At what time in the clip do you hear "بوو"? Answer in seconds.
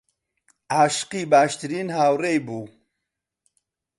2.45-2.61